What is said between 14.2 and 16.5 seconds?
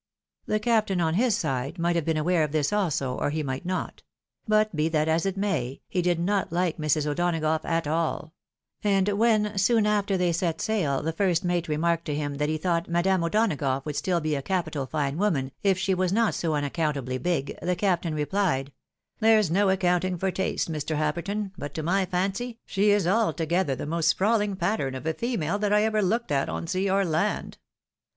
a capital fine woman, if she was not